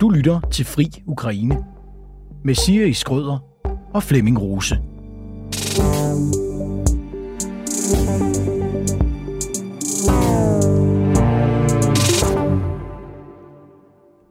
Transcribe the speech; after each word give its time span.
Du 0.00 0.08
lytter 0.08 0.40
til 0.40 0.64
Fri 0.64 1.02
Ukraine 1.06 1.64
med 2.44 2.54
Siri 2.54 2.92
Skrøder 2.92 3.38
og 3.94 4.02
Flemming 4.02 4.40
Rose. 4.40 4.76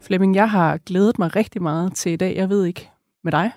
Flemming, 0.01 0.35
jeg 0.35 0.49
har 0.49 0.77
glædet 0.77 1.19
mig 1.19 1.35
rigtig 1.35 1.61
meget 1.61 1.93
til 1.93 2.11
i 2.11 2.15
dag. 2.15 2.35
Jeg 2.35 2.49
ved 2.49 2.65
ikke 2.65 2.89
med 3.23 3.31
dig. 3.31 3.51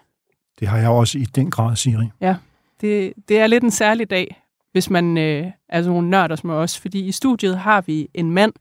Det 0.61 0.69
har 0.69 0.79
jeg 0.79 0.91
også 0.91 1.19
i 1.19 1.25
den 1.25 1.51
grad, 1.51 1.77
Siri. 1.77 2.09
Ja, 2.21 2.37
det, 2.81 3.13
det 3.29 3.39
er 3.39 3.47
lidt 3.47 3.65
en 3.65 3.71
særlig 3.71 4.11
dag, 4.11 4.43
hvis 4.73 4.91
man 4.91 5.19
øh, 5.19 5.47
er 5.69 5.83
sådan 5.83 5.93
nogle 5.93 6.11
nørder 6.11 6.37
som 6.37 6.51
os, 6.51 6.79
fordi 6.79 7.07
i 7.07 7.13
studiet 7.13 7.59
har 7.59 7.81
vi 7.81 8.09
en 8.15 8.31
mand, 8.31 8.53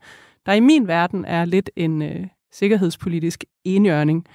der 0.46 0.52
i 0.52 0.60
min 0.60 0.88
verden 0.88 1.24
er 1.24 1.44
lidt 1.44 1.70
en 1.76 2.02
øh, 2.02 2.26
sikkerhedspolitisk 2.52 3.44
enhjørning. 3.64 4.26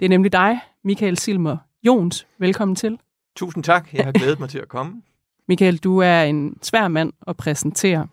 Det 0.00 0.04
er 0.04 0.08
nemlig 0.08 0.32
dig, 0.32 0.60
Michael 0.84 1.18
Silmer 1.18 1.56
Jons. 1.82 2.26
Velkommen 2.38 2.74
til. 2.74 2.98
Tusind 3.36 3.64
tak. 3.64 3.94
Jeg 3.94 4.04
har 4.04 4.12
glædet 4.12 4.40
mig 4.40 4.48
til 4.48 4.58
at 4.58 4.68
komme. 4.68 5.02
Michael, 5.48 5.76
du 5.76 5.98
er 5.98 6.22
en 6.22 6.56
svær 6.62 6.88
mand 6.88 7.12
at 7.26 7.36
præsentere. 7.36 8.06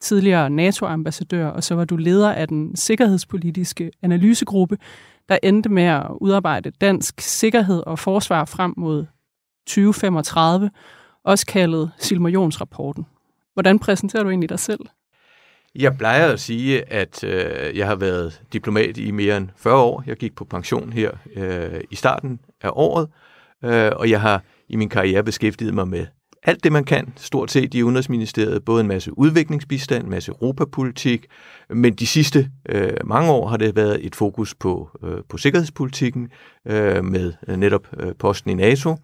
Tidligere 0.00 0.50
NATO-ambassadør, 0.50 1.46
og 1.46 1.64
så 1.64 1.74
var 1.74 1.84
du 1.84 1.96
leder 1.96 2.32
af 2.32 2.48
den 2.48 2.76
sikkerhedspolitiske 2.76 3.90
analysegruppe, 4.02 4.78
der 5.28 5.38
endte 5.42 5.68
med 5.68 5.82
at 5.82 6.06
udarbejde 6.20 6.70
dansk 6.70 7.20
sikkerhed 7.20 7.82
og 7.86 7.98
forsvar 7.98 8.44
frem 8.44 8.74
mod 8.76 9.06
2035, 9.66 10.70
også 11.24 11.46
kaldet 11.46 11.90
Silmer-Jons-rapporten. 11.98 13.06
Hvordan 13.52 13.78
præsenterer 13.78 14.22
du 14.22 14.28
egentlig 14.28 14.48
dig 14.48 14.58
selv? 14.58 14.80
Jeg 15.74 15.96
plejer 15.98 16.32
at 16.32 16.40
sige, 16.40 16.92
at 16.92 17.24
øh, 17.24 17.78
jeg 17.78 17.86
har 17.86 17.96
været 17.96 18.42
diplomat 18.52 18.96
i 18.96 19.10
mere 19.10 19.36
end 19.36 19.48
40 19.56 19.76
år. 19.76 20.04
Jeg 20.06 20.16
gik 20.16 20.34
på 20.34 20.44
pension 20.44 20.92
her 20.92 21.10
øh, 21.36 21.80
i 21.90 21.94
starten 21.94 22.40
af 22.60 22.70
året, 22.72 23.08
øh, 23.64 23.92
og 23.96 24.10
jeg 24.10 24.20
har 24.20 24.42
i 24.68 24.76
min 24.76 24.88
karriere 24.88 25.24
beskæftiget 25.24 25.74
mig 25.74 25.88
med 25.88 26.06
alt 26.42 26.64
det, 26.64 26.72
man 26.72 26.84
kan, 26.84 27.12
stort 27.16 27.50
set 27.50 27.74
i 27.74 27.82
Udenrigsministeriet, 27.82 28.64
både 28.64 28.80
en 28.80 28.86
masse 28.86 29.18
udviklingsbistand, 29.18 30.04
en 30.04 30.10
masse 30.10 30.32
europapolitik, 30.32 31.26
men 31.70 31.94
de 31.94 32.06
sidste 32.06 32.50
øh, 32.68 32.92
mange 33.04 33.32
år 33.32 33.48
har 33.48 33.56
det 33.56 33.76
været 33.76 34.06
et 34.06 34.14
fokus 34.14 34.54
på, 34.54 34.90
øh, 35.02 35.18
på 35.28 35.38
sikkerhedspolitikken 35.38 36.28
øh, 36.66 37.04
med 37.04 37.32
øh, 37.48 37.56
netop 37.56 37.88
øh, 37.96 38.14
posten 38.18 38.50
i 38.50 38.54
NATO, 38.54 38.96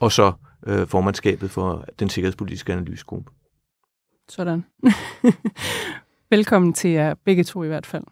og 0.00 0.12
så 0.12 0.32
øh, 0.66 0.86
formandskabet 0.86 1.50
for 1.50 1.84
den 1.98 2.08
sikkerhedspolitiske 2.08 2.72
analysegruppe. 2.72 3.30
Sådan. 4.28 4.64
Velkommen 6.32 6.72
til 6.72 6.90
jer 6.90 7.14
begge 7.24 7.44
to 7.44 7.62
i 7.62 7.66
hvert 7.66 7.86
fald. 7.86 8.04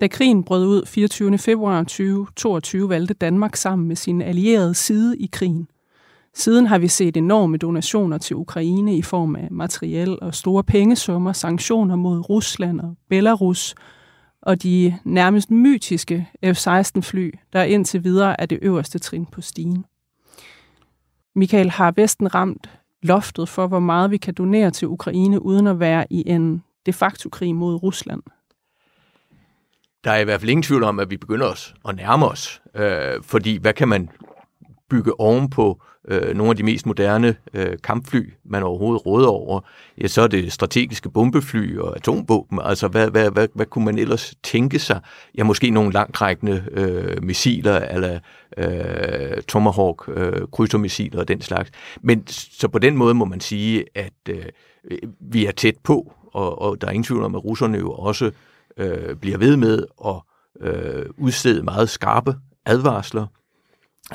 Da 0.00 0.08
krigen 0.08 0.44
brød 0.44 0.66
ud 0.66 0.86
24. 0.86 1.38
februar 1.38 1.82
2022, 1.82 2.88
valgte 2.88 3.14
Danmark 3.14 3.56
sammen 3.56 3.88
med 3.88 3.96
sine 3.96 4.24
allierede 4.24 4.74
side 4.74 5.18
i 5.18 5.28
krigen. 5.32 5.68
Siden 6.34 6.66
har 6.66 6.78
vi 6.78 6.88
set 6.88 7.16
enorme 7.16 7.56
donationer 7.56 8.18
til 8.18 8.36
Ukraine 8.36 8.96
i 8.96 9.02
form 9.02 9.36
af 9.36 9.48
materiel 9.50 10.18
og 10.22 10.34
store 10.34 10.64
pengesummer, 10.64 11.32
sanktioner 11.32 11.96
mod 11.96 12.30
Rusland 12.30 12.80
og 12.80 12.96
Belarus, 13.08 13.74
og 14.42 14.62
de 14.62 14.98
nærmest 15.04 15.50
mytiske 15.50 16.28
F-16-fly, 16.44 17.30
der 17.52 17.62
indtil 17.62 18.04
videre 18.04 18.40
er 18.40 18.46
det 18.46 18.58
øverste 18.62 18.98
trin 18.98 19.26
på 19.26 19.40
stigen. 19.40 19.84
Michael, 21.34 21.70
har 21.70 21.92
Vesten 21.96 22.34
ramt 22.34 22.77
loftet 23.02 23.48
for, 23.48 23.66
hvor 23.66 23.78
meget 23.78 24.10
vi 24.10 24.16
kan 24.16 24.34
donere 24.34 24.70
til 24.70 24.88
Ukraine, 24.88 25.42
uden 25.42 25.66
at 25.66 25.80
være 25.80 26.06
i 26.10 26.22
en 26.26 26.62
de 26.86 26.92
facto 26.92 27.28
krig 27.28 27.54
mod 27.54 27.82
Rusland? 27.82 28.22
Der 30.04 30.10
er 30.10 30.18
i 30.18 30.24
hvert 30.24 30.40
fald 30.40 30.50
ingen 30.50 30.62
tvivl 30.62 30.82
om, 30.82 30.98
at 30.98 31.10
vi 31.10 31.16
begynder 31.16 31.46
os 31.46 31.74
at 31.88 31.96
nærme 31.96 32.26
os. 32.28 32.62
Øh, 32.74 33.22
fordi 33.22 33.56
hvad 33.56 33.72
kan 33.72 33.88
man 33.88 34.10
bygge 34.90 35.20
oven 35.20 35.50
på 35.50 35.82
øh, 36.08 36.36
nogle 36.36 36.50
af 36.50 36.56
de 36.56 36.62
mest 36.62 36.86
moderne 36.86 37.36
øh, 37.54 37.76
kampfly, 37.84 38.32
man 38.44 38.62
overhovedet 38.62 39.06
råder 39.06 39.28
over, 39.28 39.60
ja, 40.00 40.06
så 40.06 40.22
er 40.22 40.26
det 40.26 40.52
strategiske 40.52 41.10
bombefly 41.10 41.78
og 41.78 41.96
atomvåben. 41.96 42.60
Altså, 42.64 42.88
hvad, 42.88 43.10
hvad, 43.10 43.30
hvad, 43.30 43.48
hvad 43.54 43.66
kunne 43.66 43.84
man 43.84 43.98
ellers 43.98 44.34
tænke 44.42 44.78
sig? 44.78 45.00
Ja, 45.38 45.44
måske 45.44 45.70
nogle 45.70 45.92
langtrækkende 45.92 46.64
øh, 46.70 47.22
missiler, 47.22 47.78
eller 47.78 48.18
øh, 48.56 49.42
Tomahawk, 49.42 50.08
øh, 50.08 50.42
krydsermissiler 50.52 51.20
og 51.20 51.28
den 51.28 51.40
slags. 51.40 51.70
Men 52.00 52.26
så 52.26 52.68
på 52.68 52.78
den 52.78 52.96
måde 52.96 53.14
må 53.14 53.24
man 53.24 53.40
sige, 53.40 53.84
at 53.94 54.12
øh, 54.28 54.44
vi 55.20 55.46
er 55.46 55.52
tæt 55.52 55.76
på, 55.84 56.12
og, 56.32 56.62
og 56.62 56.80
der 56.80 56.86
er 56.86 56.90
ingen 56.90 57.04
tvivl 57.04 57.24
om, 57.24 57.34
at 57.34 57.44
russerne 57.44 57.78
jo 57.78 57.92
også 57.92 58.30
øh, 58.76 59.16
bliver 59.16 59.38
ved 59.38 59.56
med 59.56 59.84
at 60.06 60.14
øh, 60.60 61.06
udstede 61.18 61.62
meget 61.62 61.88
skarpe 61.88 62.34
advarsler 62.66 63.26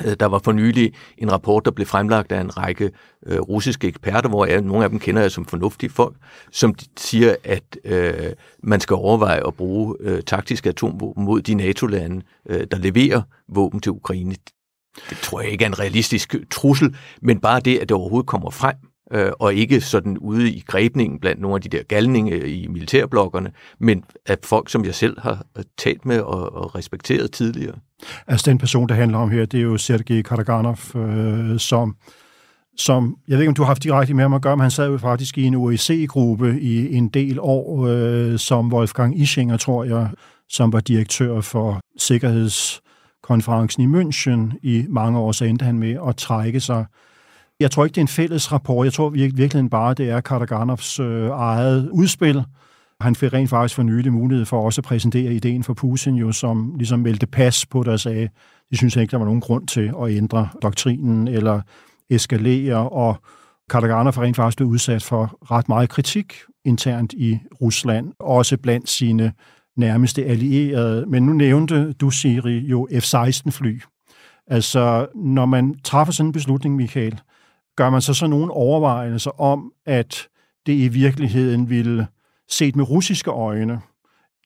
Øh, 0.06 0.16
der 0.20 0.26
var 0.26 0.38
for 0.38 0.52
nylig 0.52 0.92
en 1.18 1.32
rapport, 1.32 1.64
der 1.64 1.70
blev 1.70 1.86
fremlagt 1.86 2.32
af 2.32 2.40
en 2.40 2.56
række 2.56 2.90
øh, 3.26 3.40
russiske 3.40 3.88
eksperter, 3.88 4.28
hvor 4.28 4.46
jeg, 4.46 4.60
nogle 4.60 4.84
af 4.84 4.90
dem 4.90 4.98
kender 4.98 5.22
jeg 5.22 5.30
som 5.30 5.44
fornuftige 5.44 5.90
folk, 5.90 6.16
som 6.52 6.74
siger, 6.96 7.36
at 7.44 7.76
øh, 7.84 8.32
man 8.62 8.80
skal 8.80 8.94
overveje 8.94 9.46
at 9.46 9.54
bruge 9.54 9.96
øh, 10.00 10.22
taktiske 10.22 10.68
atomvåben 10.68 11.24
mod 11.24 11.42
de 11.42 11.54
NATO-lande, 11.54 12.22
øh, 12.48 12.66
der 12.70 12.78
leverer 12.78 13.22
våben 13.48 13.80
til 13.80 13.92
Ukraine. 13.92 14.36
Det 15.10 15.18
tror 15.22 15.40
jeg 15.40 15.50
ikke 15.50 15.64
er 15.64 15.68
en 15.68 15.78
realistisk 15.78 16.34
øh, 16.34 16.42
trussel, 16.50 16.96
men 17.22 17.40
bare 17.40 17.60
det, 17.60 17.78
at 17.78 17.88
det 17.88 17.96
overhovedet 17.96 18.26
kommer 18.26 18.50
frem, 18.50 18.76
øh, 19.12 19.32
og 19.40 19.54
ikke 19.54 19.80
sådan 19.80 20.18
ude 20.18 20.50
i 20.50 20.64
grebningen 20.66 21.20
blandt 21.20 21.40
nogle 21.40 21.54
af 21.54 21.60
de 21.60 21.68
der 21.68 21.82
galninge 21.82 22.32
øh, 22.32 22.48
i 22.48 22.66
militærblokkerne, 22.66 23.52
men 23.78 24.04
af 24.26 24.36
folk, 24.44 24.70
som 24.70 24.84
jeg 24.84 24.94
selv 24.94 25.20
har 25.20 25.46
øh, 25.58 25.64
talt 25.78 26.06
med 26.06 26.20
og, 26.20 26.54
og 26.54 26.74
respekteret 26.74 27.32
tidligere. 27.32 27.74
Altså 28.26 28.50
den 28.50 28.58
person, 28.58 28.88
der 28.88 28.94
handler 28.94 29.18
om 29.18 29.30
her, 29.30 29.46
det 29.46 29.58
er 29.58 29.64
jo 29.64 29.78
Sergej 29.78 30.22
Karaganov, 30.22 30.78
øh, 30.96 31.58
som 31.58 31.96
som, 32.76 33.16
jeg 33.28 33.34
ved 33.34 33.42
ikke, 33.42 33.48
om 33.48 33.54
du 33.54 33.62
har 33.62 33.66
haft 33.66 33.82
direkte 33.82 34.14
med 34.14 34.24
ham 34.24 34.34
at 34.34 34.42
gøre, 34.42 34.56
men 34.56 34.62
han 34.62 34.70
sad 34.70 34.90
jo 34.90 34.98
faktisk 34.98 35.38
i 35.38 35.44
en 35.44 35.54
OEC-gruppe 35.54 36.60
i 36.60 36.94
en 36.94 37.08
del 37.08 37.38
år, 37.40 37.86
øh, 37.86 38.38
som 38.38 38.72
Wolfgang 38.72 39.20
Ischinger, 39.20 39.56
tror 39.56 39.84
jeg, 39.84 40.08
som 40.48 40.72
var 40.72 40.80
direktør 40.80 41.40
for 41.40 41.80
Sikkerhedskonferencen 41.98 43.82
i 43.82 44.00
München 44.00 44.58
i 44.62 44.86
mange 44.88 45.18
år, 45.18 45.32
så 45.32 45.44
endte 45.44 45.64
han 45.64 45.78
med 45.78 45.96
at 46.08 46.16
trække 46.16 46.60
sig 46.60 46.84
jeg 47.60 47.70
tror 47.70 47.84
ikke, 47.84 47.94
det 47.94 48.00
er 48.00 48.04
en 48.04 48.08
fælles 48.08 48.52
rapport. 48.52 48.84
Jeg 48.84 48.92
tror 48.92 49.08
virkelig 49.08 49.70
bare, 49.70 49.94
det 49.94 50.10
er 50.10 50.20
Karaganovs 50.20 51.00
øh, 51.00 51.28
eget 51.30 51.88
udspil. 51.92 52.44
Han 53.00 53.14
fik 53.14 53.32
rent 53.32 53.50
faktisk 53.50 53.74
for 53.74 53.82
nylig 53.82 54.12
mulighed 54.12 54.46
for 54.46 54.64
også 54.64 54.80
at 54.80 54.84
præsentere 54.84 55.34
ideen 55.34 55.64
for 55.64 55.74
Putin, 55.74 56.14
jo, 56.14 56.32
som 56.32 56.74
ligesom 56.78 57.00
meldte 57.00 57.26
pas 57.26 57.66
på, 57.66 57.82
der 57.82 57.96
sagde, 57.96 58.28
de 58.70 58.76
synes 58.76 58.96
ikke, 58.96 59.10
der 59.10 59.18
var 59.18 59.24
nogen 59.24 59.40
grund 59.40 59.66
til 59.66 59.92
at 60.02 60.10
ændre 60.10 60.48
doktrinen 60.62 61.28
eller 61.28 61.60
eskalere, 62.10 62.88
og 62.88 63.16
Karaganov 63.70 64.14
har 64.14 64.22
rent 64.22 64.36
faktisk 64.36 64.56
blevet 64.56 64.70
udsat 64.70 65.02
for 65.02 65.38
ret 65.50 65.68
meget 65.68 65.88
kritik 65.88 66.34
internt 66.64 67.12
i 67.12 67.38
Rusland, 67.60 68.12
også 68.18 68.56
blandt 68.56 68.88
sine 68.88 69.32
nærmeste 69.76 70.24
allierede. 70.24 71.06
Men 71.06 71.22
nu 71.22 71.32
nævnte 71.32 71.92
du, 71.92 72.10
Siri, 72.10 72.58
jo 72.58 72.88
F-16-fly. 72.92 73.80
Altså, 74.46 75.06
når 75.14 75.46
man 75.46 75.74
træffer 75.84 76.12
sådan 76.12 76.28
en 76.28 76.32
beslutning, 76.32 76.76
Michael, 76.76 77.20
gør 77.76 77.90
man 77.90 78.02
så 78.02 78.14
så 78.14 78.26
nogle 78.26 78.52
overvejelser 78.52 79.40
om, 79.40 79.72
at 79.86 80.28
det 80.66 80.72
i 80.72 80.88
virkeligheden 80.88 81.70
ville, 81.70 82.06
set 82.48 82.76
med 82.76 82.90
russiske 82.90 83.30
øjne, 83.30 83.80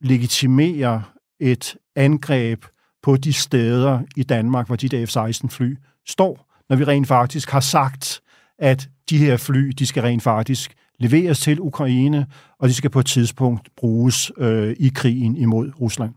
legitimere 0.01 1.03
et 1.41 1.77
angreb 1.97 2.65
på 3.03 3.17
de 3.17 3.33
steder 3.33 4.01
i 4.17 4.23
Danmark, 4.23 4.67
hvor 4.67 4.77
de 4.77 4.89
der 4.89 5.07
F-16-fly 5.07 5.77
står, 6.07 6.49
når 6.69 6.77
vi 6.77 6.85
rent 6.85 7.09
faktisk 7.09 7.51
har 7.51 7.61
sagt, 7.61 8.21
at 8.59 8.89
de 9.11 9.19
her 9.19 9.37
fly, 9.37 9.69
de 9.79 9.87
skal 9.87 10.03
rent 10.03 10.23
faktisk 10.23 10.75
leveres 10.99 11.41
til 11.41 11.61
Ukraine, 11.61 12.27
og 12.59 12.69
de 12.69 12.75
skal 12.75 12.91
på 12.91 13.01
et 13.01 13.07
tidspunkt 13.07 13.69
bruges 13.77 14.33
øh, 14.39 14.77
i 14.79 14.89
krigen 14.95 15.37
imod 15.37 15.73
Rusland. 15.81 16.15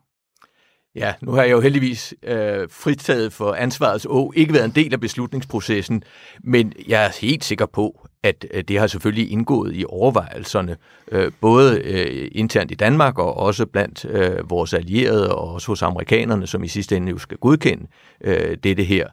Ja, 0.95 1.13
nu 1.21 1.31
har 1.31 1.43
jeg 1.43 1.51
jo 1.51 1.59
heldigvis 1.59 2.13
øh, 2.23 2.67
fritaget 2.69 3.33
for 3.33 3.53
ansvarets 3.53 4.05
å, 4.09 4.31
ikke 4.35 4.53
været 4.53 4.65
en 4.65 4.75
del 4.75 4.93
af 4.93 4.99
beslutningsprocessen, 4.99 6.03
men 6.43 6.73
jeg 6.88 7.05
er 7.05 7.09
helt 7.21 7.43
sikker 7.43 7.65
på, 7.65 8.07
at 8.23 8.45
øh, 8.53 8.63
det 8.63 8.79
har 8.79 8.88
selvfølgelig 8.88 9.31
indgået 9.31 9.75
i 9.75 9.85
overvejelserne, 9.88 10.77
øh, 11.11 11.31
både 11.41 11.79
øh, 11.79 12.27
internt 12.31 12.71
i 12.71 12.75
Danmark 12.75 13.19
og 13.19 13.38
også 13.38 13.65
blandt 13.65 14.05
øh, 14.05 14.49
vores 14.49 14.73
allierede 14.73 15.35
og 15.35 15.53
også 15.53 15.67
hos 15.67 15.81
amerikanerne, 15.81 16.47
som 16.47 16.63
i 16.63 16.67
sidste 16.67 16.95
ende 16.97 17.09
jo 17.09 17.17
skal 17.17 17.37
godkende 17.37 17.87
øh, 18.23 18.57
dette 18.63 18.83
her, 18.83 19.07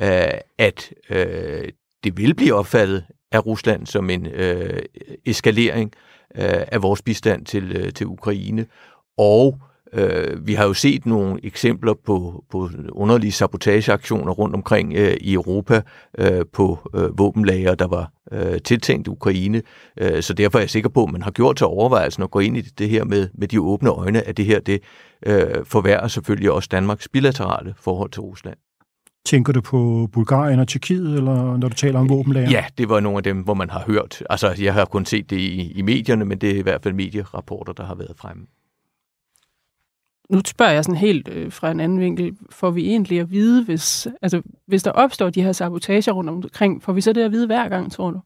øh, 0.00 0.38
at 0.58 0.92
øh, 1.10 1.68
det 2.04 2.16
vil 2.16 2.34
blive 2.34 2.54
opfattet 2.54 3.04
af 3.32 3.46
Rusland 3.46 3.86
som 3.86 4.10
en 4.10 4.26
øh, 4.26 4.82
eskalering 5.26 5.92
øh, 6.36 6.62
af 6.72 6.82
vores 6.82 7.02
bistand 7.02 7.46
til, 7.46 7.72
øh, 7.76 7.92
til 7.92 8.06
Ukraine, 8.06 8.66
og 9.18 9.58
øh, 9.62 9.73
vi 10.46 10.54
har 10.54 10.64
jo 10.64 10.74
set 10.74 11.06
nogle 11.06 11.40
eksempler 11.42 11.94
på, 12.06 12.44
på 12.50 12.70
underlige 12.92 13.32
sabotageaktioner 13.32 14.32
rundt 14.32 14.54
omkring 14.54 14.92
øh, 14.96 15.16
i 15.20 15.32
Europa 15.32 15.82
øh, 16.18 16.44
på 16.52 16.78
øh, 16.94 17.18
våbenlager, 17.18 17.74
der 17.74 17.86
var 17.86 18.10
øh, 18.32 18.58
tiltænkt 18.64 19.08
Ukraine. 19.08 19.62
Øh, 20.00 20.22
så 20.22 20.34
derfor 20.34 20.58
er 20.58 20.62
jeg 20.62 20.70
sikker 20.70 20.88
på, 20.88 21.04
at 21.04 21.12
man 21.12 21.22
har 21.22 21.30
gjort 21.30 21.56
til 21.56 21.66
overvejelsen 21.66 22.22
at 22.22 22.30
gå 22.30 22.38
ind 22.38 22.56
i 22.56 22.60
det 22.60 22.88
her 22.88 23.04
med, 23.04 23.28
med 23.34 23.48
de 23.48 23.60
åbne 23.60 23.90
øjne, 23.90 24.22
at 24.28 24.36
det 24.36 24.44
her 24.44 24.60
det 24.60 24.80
øh, 25.26 25.64
forværrer 25.64 26.08
selvfølgelig 26.08 26.50
også 26.50 26.68
Danmarks 26.72 27.08
bilaterale 27.08 27.74
forhold 27.78 28.10
til 28.10 28.22
Rusland. 28.22 28.56
Tænker 29.26 29.52
du 29.52 29.60
på 29.60 30.08
Bulgarien 30.12 30.60
og 30.60 30.68
Tjekkiet, 30.68 31.16
eller 31.16 31.56
når 31.56 31.68
du 31.68 31.74
taler 31.74 31.98
om 31.98 32.08
våbenlager? 32.08 32.50
Ja, 32.50 32.64
det 32.78 32.88
var 32.88 33.00
nogle 33.00 33.16
af 33.16 33.22
dem, 33.22 33.36
hvor 33.40 33.54
man 33.54 33.70
har 33.70 33.84
hørt. 33.86 34.22
Altså, 34.30 34.54
jeg 34.60 34.74
har 34.74 34.84
kun 34.84 35.04
set 35.04 35.30
det 35.30 35.36
i, 35.36 35.72
i 35.72 35.82
medierne, 35.82 36.24
men 36.24 36.38
det 36.38 36.50
er 36.50 36.58
i 36.58 36.60
hvert 36.60 36.82
fald 36.82 36.94
medierapporter, 36.94 37.72
der 37.72 37.84
har 37.84 37.94
været 37.94 38.12
fremme. 38.18 38.46
Nu 40.30 40.40
spørger 40.46 40.72
jeg 40.72 40.84
sådan 40.84 40.98
helt 40.98 41.28
øh, 41.28 41.52
fra 41.52 41.70
en 41.70 41.80
anden 41.80 42.00
vinkel. 42.00 42.36
Får 42.50 42.70
vi 42.70 42.88
egentlig 42.88 43.20
at 43.20 43.30
vide, 43.30 43.64
hvis, 43.64 44.08
altså, 44.22 44.42
hvis 44.66 44.82
der 44.82 44.90
opstår 44.90 45.30
de 45.30 45.42
her 45.42 45.52
sabotager 45.52 46.12
rundt 46.12 46.30
omkring, 46.30 46.82
får 46.82 46.92
vi 46.92 47.00
så 47.00 47.12
det 47.12 47.22
at 47.22 47.32
vide 47.32 47.46
hver 47.46 47.68
gang, 47.68 47.92
tror 47.92 48.10
du? 48.10 48.20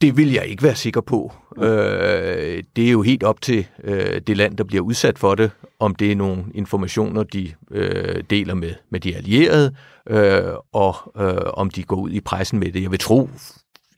Det 0.00 0.16
vil 0.16 0.32
jeg 0.32 0.46
ikke 0.46 0.62
være 0.62 0.74
sikker 0.74 1.00
på. 1.00 1.32
Øh, 1.58 2.62
det 2.76 2.86
er 2.86 2.90
jo 2.90 3.02
helt 3.02 3.22
op 3.22 3.40
til 3.40 3.66
øh, 3.84 4.20
det 4.26 4.36
land, 4.36 4.56
der 4.56 4.64
bliver 4.64 4.82
udsat 4.82 5.18
for 5.18 5.34
det, 5.34 5.50
om 5.78 5.94
det 5.94 6.12
er 6.12 6.16
nogle 6.16 6.44
informationer, 6.54 7.22
de 7.22 7.52
øh, 7.70 8.24
deler 8.30 8.54
med, 8.54 8.70
med 8.90 9.00
de 9.00 9.16
allierede, 9.16 9.74
øh, 10.10 10.42
og 10.72 10.94
øh, 11.20 11.50
om 11.52 11.70
de 11.70 11.82
går 11.82 11.96
ud 11.96 12.10
i 12.10 12.20
pressen 12.20 12.58
med 12.58 12.72
det. 12.72 12.82
Jeg 12.82 12.90
vil 12.90 12.98
tro, 12.98 13.28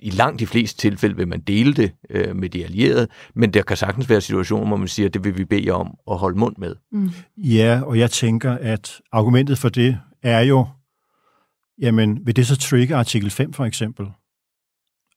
i 0.07 0.11
langt 0.11 0.41
de 0.41 0.47
fleste 0.47 0.79
tilfælde 0.79 1.17
vil 1.17 1.29
man 1.29 1.41
dele 1.41 1.75
det 1.75 1.93
øh, 2.11 2.37
med 2.37 2.49
de 2.49 2.65
allierede, 2.65 3.09
men 3.35 3.55
der 3.55 3.63
kan 3.63 3.77
sagtens 3.77 4.09
være 4.09 4.21
situationer, 4.21 4.67
hvor 4.67 4.77
man 4.77 4.89
siger, 4.89 5.09
at 5.09 5.15
det 5.15 5.25
vil 5.25 5.39
vi 5.39 5.45
bede 5.45 5.67
jer 5.67 5.73
om 5.73 5.95
at 6.11 6.19
holde 6.19 6.39
mund 6.39 6.57
med. 6.59 6.75
Mm. 6.93 7.11
Ja, 7.37 7.81
og 7.85 7.99
jeg 7.99 8.11
tænker, 8.11 8.53
at 8.53 9.01
argumentet 9.13 9.59
for 9.59 9.69
det 9.69 9.99
er 10.23 10.41
jo, 10.41 10.67
jamen, 11.81 12.21
vil 12.27 12.37
det 12.37 12.47
så 12.47 12.57
trigge 12.57 12.97
artikel 12.97 13.31
5 13.31 13.53
for 13.53 13.65
eksempel? 13.65 14.07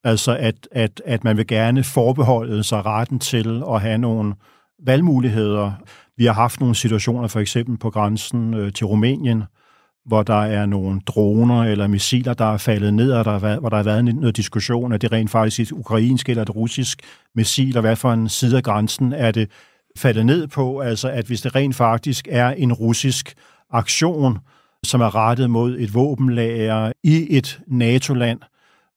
Altså, 0.04 0.36
at, 0.36 0.68
at, 0.72 1.02
at 1.04 1.24
man 1.24 1.36
vil 1.36 1.46
gerne 1.46 1.84
forbeholde 1.84 2.64
sig 2.64 2.86
retten 2.86 3.18
til 3.18 3.62
at 3.68 3.80
have 3.80 3.98
nogle 3.98 4.34
valgmuligheder. 4.86 5.72
Vi 6.16 6.24
har 6.24 6.32
haft 6.32 6.60
nogle 6.60 6.74
situationer, 6.74 7.28
for 7.28 7.40
eksempel 7.40 7.78
på 7.78 7.90
grænsen 7.90 8.54
øh, 8.54 8.72
til 8.72 8.86
Rumænien, 8.86 9.42
hvor 10.06 10.22
der 10.22 10.42
er 10.42 10.66
nogle 10.66 11.00
droner 11.06 11.64
eller 11.64 11.86
missiler, 11.86 12.34
der 12.34 12.52
er 12.52 12.56
faldet 12.56 12.94
ned, 12.94 13.12
og 13.12 13.24
der 13.24 13.40
er, 13.40 13.60
hvor 13.60 13.68
der 13.68 13.76
har 13.76 13.84
været 13.84 14.04
noget 14.04 14.36
diskussion, 14.36 14.92
at 14.92 15.02
det 15.02 15.12
rent 15.12 15.30
faktisk 15.30 15.72
er 15.72 15.76
ukrainsk 15.76 16.28
eller 16.28 16.42
et 16.42 16.54
russisk 16.54 17.02
missil, 17.34 17.76
og 17.76 17.80
hvad 17.80 17.96
for 17.96 18.12
en 18.12 18.28
side 18.28 18.56
af 18.56 18.62
grænsen 18.62 19.12
er 19.12 19.30
det 19.30 19.50
faldet 19.98 20.26
ned 20.26 20.46
på. 20.46 20.80
Altså, 20.80 21.08
at 21.08 21.26
hvis 21.26 21.40
det 21.40 21.54
rent 21.54 21.74
faktisk 21.76 22.28
er 22.30 22.50
en 22.50 22.72
russisk 22.72 23.34
aktion, 23.70 24.38
som 24.84 25.00
er 25.00 25.14
rettet 25.14 25.50
mod 25.50 25.76
et 25.78 25.94
våbenlager 25.94 26.92
i 27.04 27.36
et 27.36 27.60
NATO-land, 27.66 28.40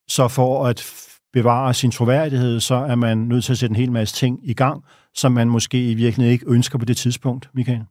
så 0.08 0.28
for 0.28 0.66
at 0.66 0.86
bevare 1.34 1.74
sin 1.74 1.92
troværdighed, 1.92 2.60
så 2.60 2.76
er 2.76 2.96
man 2.96 3.18
nødt 3.18 3.44
til 3.44 3.52
at 3.52 3.58
sætte 3.58 3.74
en 3.74 3.80
hel 3.80 3.92
masse 3.92 4.16
ting 4.16 4.40
i 4.44 4.54
gang, 4.54 4.84
som 5.16 5.32
man 5.32 5.50
måske 5.50 5.92
i 5.92 5.94
virkeligheden 5.94 6.34
ikke 6.34 6.46
ønsker 6.48 6.78
på 6.78 6.86
det 6.86 6.98
tidspunkt, 6.98 7.50
Michael. 7.54 7.84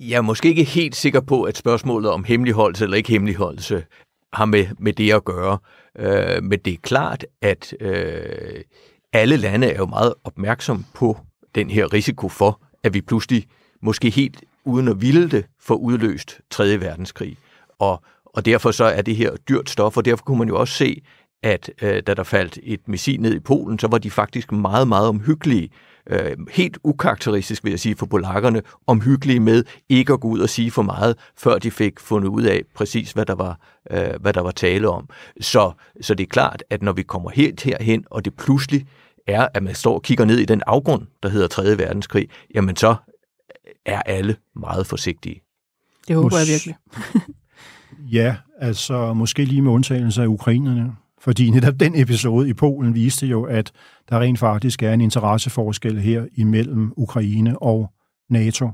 Jeg 0.00 0.16
er 0.16 0.20
måske 0.20 0.48
ikke 0.48 0.64
helt 0.64 0.96
sikker 0.96 1.20
på, 1.20 1.42
at 1.42 1.56
spørgsmålet 1.56 2.10
om 2.10 2.24
hemmeligholdelse 2.24 2.84
eller 2.84 2.96
ikke 2.96 3.10
hemmeligholdelse 3.10 3.84
har 4.32 4.44
med, 4.44 4.66
med 4.78 4.92
det 4.92 5.12
at 5.12 5.24
gøre. 5.24 5.58
Øh, 5.98 6.42
men 6.42 6.58
det 6.58 6.72
er 6.72 6.78
klart, 6.82 7.24
at 7.42 7.74
øh, 7.80 8.60
alle 9.12 9.36
lande 9.36 9.66
er 9.66 9.78
jo 9.78 9.86
meget 9.86 10.14
opmærksom 10.24 10.84
på 10.94 11.18
den 11.54 11.70
her 11.70 11.92
risiko 11.92 12.28
for, 12.28 12.60
at 12.82 12.94
vi 12.94 13.00
pludselig, 13.00 13.46
måske 13.82 14.10
helt 14.10 14.44
uden 14.64 14.88
at 14.88 15.02
ville 15.02 15.30
det, 15.30 15.46
får 15.60 15.74
udløst 15.74 16.40
3. 16.50 16.80
verdenskrig. 16.80 17.36
Og, 17.78 18.02
og 18.26 18.44
derfor 18.44 18.70
så 18.70 18.84
er 18.84 19.02
det 19.02 19.16
her 19.16 19.36
dyrt 19.48 19.70
stof, 19.70 19.96
og 19.96 20.04
derfor 20.04 20.24
kunne 20.24 20.38
man 20.38 20.48
jo 20.48 20.60
også 20.60 20.74
se, 20.74 21.02
at 21.42 21.70
øh, 21.82 22.02
da 22.06 22.14
der 22.14 22.22
faldt 22.22 22.58
et 22.62 22.88
missil 22.88 23.20
ned 23.20 23.34
i 23.34 23.40
Polen, 23.40 23.78
så 23.78 23.88
var 23.88 23.98
de 23.98 24.10
faktisk 24.10 24.52
meget, 24.52 24.88
meget 24.88 25.08
omhyggelige 25.08 25.70
øh, 26.06 26.36
helt 26.50 26.78
ukarakteristisk, 26.84 27.64
vil 27.64 27.70
jeg 27.70 27.80
sige, 27.80 27.96
for 27.96 28.06
polakkerne, 28.06 28.62
omhyggelige 28.86 29.40
med 29.40 29.64
ikke 29.88 30.12
at 30.12 30.20
gå 30.20 30.28
ud 30.28 30.40
og 30.40 30.48
sige 30.48 30.70
for 30.70 30.82
meget, 30.82 31.16
før 31.38 31.58
de 31.58 31.70
fik 31.70 32.00
fundet 32.00 32.28
ud 32.28 32.42
af 32.42 32.62
præcis, 32.74 33.12
hvad 33.12 33.26
der 33.26 33.34
var, 33.34 33.58
øh, 33.90 34.20
hvad 34.20 34.32
der 34.32 34.40
var 34.40 34.50
tale 34.50 34.88
om. 34.88 35.08
Så, 35.40 35.72
så 36.00 36.14
det 36.14 36.24
er 36.24 36.28
klart, 36.28 36.64
at 36.70 36.82
når 36.82 36.92
vi 36.92 37.02
kommer 37.02 37.30
helt 37.30 37.62
herhen, 37.62 38.04
og 38.10 38.24
det 38.24 38.34
pludselig 38.34 38.86
er, 39.26 39.48
at 39.54 39.62
man 39.62 39.74
står 39.74 39.94
og 39.94 40.02
kigger 40.02 40.24
ned 40.24 40.38
i 40.38 40.44
den 40.44 40.62
afgrund, 40.66 41.06
der 41.22 41.28
hedder 41.28 41.48
3. 41.48 41.78
verdenskrig, 41.78 42.28
jamen 42.54 42.76
så 42.76 42.94
er 43.86 44.02
alle 44.02 44.36
meget 44.56 44.86
forsigtige. 44.86 45.42
Det 46.08 46.16
håber 46.16 46.38
jeg 46.38 46.46
virkelig. 46.46 46.76
ja, 48.18 48.36
altså 48.58 49.14
måske 49.14 49.44
lige 49.44 49.62
med 49.62 49.72
undtagelse 49.72 50.22
af 50.22 50.26
ukrainerne. 50.26 50.96
Fordi 51.20 51.50
netop 51.50 51.80
den 51.80 52.00
episode 52.00 52.48
i 52.48 52.52
Polen 52.52 52.94
viste 52.94 53.26
jo, 53.26 53.42
at 53.42 53.72
der 54.08 54.20
rent 54.20 54.38
faktisk 54.38 54.82
er 54.82 54.92
en 54.92 55.00
interesseforskel 55.00 56.00
her 56.00 56.26
imellem 56.36 56.92
Ukraine 56.96 57.62
og 57.62 57.90
NATO. 58.30 58.70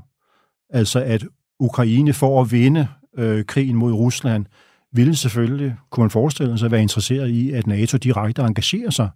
Altså 0.69 1.03
at 1.03 1.25
Ukraine 1.59 2.13
for 2.13 2.41
at 2.41 2.51
vinde 2.51 2.87
øh, 3.17 3.45
krigen 3.45 3.75
mod 3.75 3.93
Rusland, 3.93 4.45
ville 4.91 5.15
selvfølgelig, 5.15 5.75
kunne 5.89 6.03
man 6.03 6.09
forestille 6.09 6.57
sig, 6.57 6.71
være 6.71 6.81
interesseret 6.81 7.29
i, 7.29 7.51
at 7.51 7.67
NATO 7.67 7.97
direkte 7.97 8.41
engagerer 8.41 8.89
sig 8.89 9.09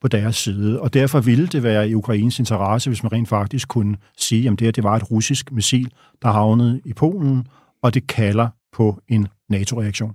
på 0.00 0.08
deres 0.08 0.36
side. 0.36 0.80
Og 0.80 0.94
derfor 0.94 1.20
ville 1.20 1.46
det 1.46 1.62
være 1.62 1.88
i 1.88 1.94
Ukraines 1.94 2.38
interesse, 2.38 2.90
hvis 2.90 3.02
man 3.02 3.12
rent 3.12 3.28
faktisk 3.28 3.68
kunne 3.68 3.96
sige, 4.18 4.50
at 4.50 4.58
det 4.58 4.60
her 4.60 4.72
det 4.72 4.84
var 4.84 4.96
et 4.96 5.10
russisk 5.10 5.52
missil, 5.52 5.92
der 6.22 6.28
havnede 6.28 6.80
i 6.84 6.92
Polen, 6.92 7.46
og 7.82 7.94
det 7.94 8.06
kalder 8.06 8.48
på 8.72 9.02
en 9.08 9.28
NATO-reaktion 9.48 10.14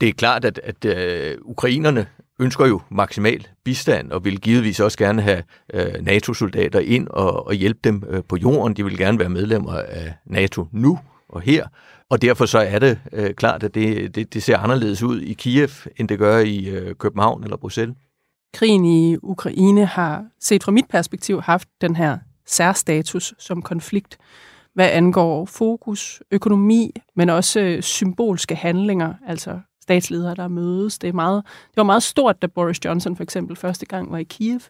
det 0.00 0.08
er 0.08 0.12
klart, 0.12 0.44
at, 0.44 0.60
at 0.64 0.84
øh, 0.84 1.38
ukrainerne 1.42 2.06
ønsker 2.40 2.66
jo 2.66 2.80
maksimal 2.90 3.46
bistand 3.64 4.12
og 4.12 4.24
vil 4.24 4.40
givetvis 4.40 4.80
også 4.80 4.98
gerne 4.98 5.22
have 5.22 5.42
øh, 5.74 5.94
NATO-soldater 6.02 6.80
ind 6.80 7.08
og, 7.08 7.46
og 7.46 7.54
hjælpe 7.54 7.80
dem 7.84 8.02
øh, 8.08 8.22
på 8.28 8.36
jorden. 8.36 8.76
De 8.76 8.84
vil 8.84 8.98
gerne 8.98 9.18
være 9.18 9.28
medlemmer 9.28 9.72
af 9.72 10.14
NATO 10.26 10.66
nu 10.72 10.98
og 11.28 11.40
her. 11.40 11.66
Og 12.10 12.22
derfor 12.22 12.46
så 12.46 12.58
er 12.58 12.78
det 12.78 12.98
øh, 13.12 13.34
klart, 13.34 13.62
at 13.62 13.74
det, 13.74 14.14
det, 14.14 14.34
det 14.34 14.42
ser 14.42 14.58
anderledes 14.58 15.02
ud 15.02 15.20
i 15.20 15.32
Kiev, 15.32 15.68
end 15.96 16.08
det 16.08 16.18
gør 16.18 16.38
i 16.38 16.68
øh, 16.68 16.94
København 16.94 17.44
eller 17.44 17.56
Bruxelles. 17.56 17.96
Krigen 18.54 18.84
i 18.84 19.16
Ukraine 19.22 19.86
har, 19.86 20.24
set 20.40 20.64
fra 20.64 20.72
mit 20.72 20.88
perspektiv, 20.90 21.40
haft 21.40 21.68
den 21.80 21.96
her 21.96 22.18
særstatus 22.46 23.34
som 23.38 23.62
konflikt, 23.62 24.18
hvad 24.74 24.90
angår 24.90 25.44
fokus, 25.44 26.22
økonomi, 26.30 26.92
men 27.16 27.30
også 27.30 27.60
øh, 27.60 27.82
symbolske 27.82 28.54
handlinger, 28.54 29.14
altså 29.26 29.60
statsledere, 29.88 30.34
der 30.34 30.48
mødes. 30.48 30.98
Det, 30.98 31.08
er 31.08 31.12
meget, 31.12 31.42
det 31.44 31.76
var 31.76 31.82
meget 31.82 32.02
stort, 32.02 32.42
da 32.42 32.46
Boris 32.46 32.84
Johnson 32.84 33.16
for 33.16 33.22
eksempel 33.22 33.56
første 33.56 33.86
gang 33.86 34.12
var 34.12 34.18
i 34.18 34.22
Kiev. 34.22 34.60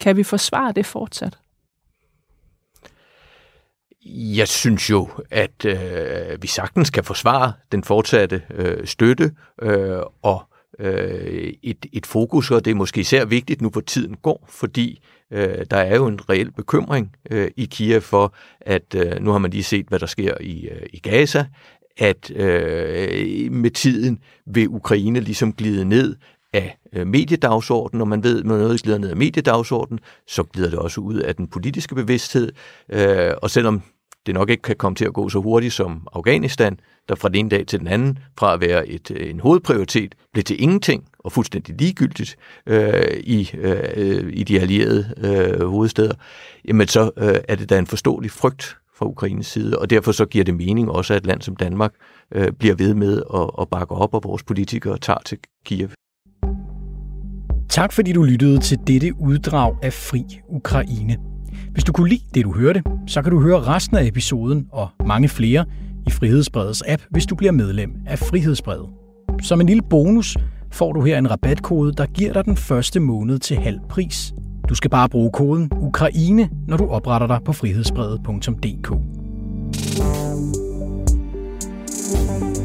Kan 0.00 0.16
vi 0.16 0.22
forsvare 0.22 0.72
det 0.72 0.86
fortsat? 0.86 1.38
Jeg 4.08 4.48
synes 4.48 4.90
jo, 4.90 5.08
at 5.30 5.64
øh, 5.64 6.42
vi 6.42 6.46
sagtens 6.46 6.90
kan 6.90 7.04
forsvare 7.04 7.52
den 7.72 7.84
fortsatte 7.84 8.42
øh, 8.50 8.86
støtte 8.86 9.32
øh, 9.62 9.98
og 10.22 10.42
øh, 10.78 11.52
et, 11.62 11.86
et 11.92 12.06
fokus, 12.06 12.50
og 12.50 12.64
det 12.64 12.70
er 12.70 12.74
måske 12.74 13.00
især 13.00 13.24
vigtigt 13.24 13.62
nu, 13.62 13.68
hvor 13.68 13.80
tiden 13.80 14.16
går, 14.16 14.44
fordi 14.48 15.00
øh, 15.30 15.66
der 15.70 15.76
er 15.76 15.96
jo 15.96 16.06
en 16.06 16.30
reel 16.30 16.52
bekymring 16.52 17.16
øh, 17.30 17.50
i 17.56 17.64
Kiev 17.64 18.00
for, 18.00 18.34
at 18.60 18.94
øh, 18.94 19.20
nu 19.20 19.30
har 19.30 19.38
man 19.38 19.50
lige 19.50 19.64
set, 19.64 19.86
hvad 19.86 19.98
der 19.98 20.06
sker 20.06 20.34
i, 20.40 20.68
øh, 20.68 20.86
i 20.92 20.98
Gaza, 20.98 21.46
at 21.96 22.30
øh, 22.30 23.52
med 23.52 23.70
tiden 23.70 24.18
vil 24.46 24.68
Ukraine 24.68 25.20
ligesom 25.20 25.52
glide 25.52 25.84
ned 25.84 26.16
af 26.52 26.78
øh, 26.92 27.06
mediedagsordenen, 27.06 28.00
og 28.00 28.08
man 28.08 28.22
ved, 28.22 28.44
når 28.44 28.56
noget 28.58 28.82
glider 28.82 28.98
ned 28.98 29.10
af 29.10 29.16
mediedagsordenen, 29.16 30.00
så 30.26 30.42
glider 30.42 30.70
det 30.70 30.78
også 30.78 31.00
ud 31.00 31.14
af 31.14 31.34
den 31.34 31.48
politiske 31.48 31.94
bevidsthed. 31.94 32.52
Øh, 32.88 33.32
og 33.42 33.50
selvom 33.50 33.82
det 34.26 34.34
nok 34.34 34.50
ikke 34.50 34.62
kan 34.62 34.76
komme 34.76 34.96
til 34.96 35.04
at 35.04 35.12
gå 35.12 35.28
så 35.28 35.38
hurtigt 35.38 35.72
som 35.72 36.08
Afghanistan, 36.12 36.80
der 37.08 37.14
fra 37.14 37.28
den 37.28 37.36
ene 37.36 37.48
dag 37.48 37.66
til 37.66 37.78
den 37.78 37.88
anden, 37.88 38.18
fra 38.38 38.54
at 38.54 38.60
være 38.60 38.88
et, 38.88 39.10
øh, 39.10 39.30
en 39.30 39.40
hovedprioritet, 39.40 40.14
blev 40.32 40.44
til 40.44 40.62
ingenting 40.62 41.04
og 41.18 41.32
fuldstændig 41.32 41.74
ligegyldigt 41.78 42.36
øh, 42.66 43.16
i, 43.20 43.50
øh, 43.54 43.82
øh, 43.96 44.32
i 44.32 44.42
de 44.42 44.60
allierede 44.60 45.14
øh, 45.16 45.66
hovedsteder, 45.68 46.14
jamen 46.68 46.88
så 46.88 47.10
øh, 47.16 47.36
er 47.48 47.54
det 47.54 47.70
da 47.70 47.78
en 47.78 47.86
forståelig 47.86 48.30
frygt 48.30 48.76
fra 48.98 49.06
Ukraines 49.06 49.46
side, 49.46 49.78
og 49.78 49.90
derfor 49.90 50.12
så 50.12 50.26
giver 50.26 50.44
det 50.44 50.54
mening 50.54 50.90
også, 50.90 51.14
at 51.14 51.20
et 51.20 51.26
land 51.26 51.42
som 51.42 51.56
Danmark 51.56 51.92
øh, 52.34 52.52
bliver 52.52 52.74
ved 52.74 52.94
med 52.94 53.22
at, 53.34 53.50
at 53.60 53.68
bakke 53.68 53.94
op, 53.94 54.14
og 54.14 54.20
vores 54.24 54.42
politikere 54.42 54.98
tager 54.98 55.18
til 55.26 55.38
Kiev. 55.64 55.88
Tak 57.68 57.92
fordi 57.92 58.12
du 58.12 58.22
lyttede 58.22 58.58
til 58.58 58.78
dette 58.86 59.12
uddrag 59.20 59.76
af 59.82 59.92
Fri 59.92 60.24
Ukraine. 60.48 61.16
Hvis 61.72 61.84
du 61.84 61.92
kunne 61.92 62.08
lide 62.08 62.22
det, 62.34 62.44
du 62.44 62.52
hørte, 62.52 62.82
så 63.06 63.22
kan 63.22 63.32
du 63.32 63.40
høre 63.40 63.60
resten 63.60 63.96
af 63.96 64.04
episoden 64.04 64.66
og 64.72 64.88
mange 65.06 65.28
flere 65.28 65.64
i 66.06 66.10
Frihedsbredets 66.10 66.82
app, 66.88 67.02
hvis 67.10 67.26
du 67.26 67.34
bliver 67.34 67.52
medlem 67.52 67.90
af 68.06 68.18
Frihedsbredet. 68.18 68.88
Som 69.42 69.60
en 69.60 69.66
lille 69.66 69.82
bonus 69.90 70.36
får 70.72 70.92
du 70.92 71.02
her 71.02 71.18
en 71.18 71.30
rabatkode, 71.30 71.92
der 71.92 72.06
giver 72.06 72.32
dig 72.32 72.44
den 72.44 72.56
første 72.56 73.00
måned 73.00 73.38
til 73.38 73.56
halv 73.56 73.78
pris. 73.88 74.32
Du 74.68 74.74
skal 74.74 74.90
bare 74.90 75.08
bruge 75.08 75.30
koden 75.30 75.70
Ukraine, 75.80 76.50
når 76.68 76.76
du 76.76 76.88
opretter 76.88 77.26
dig 77.26 77.40
på 77.44 77.52
frihedsbrevet.dk. 77.52 78.92
thank 82.06 82.42
you 82.42 82.55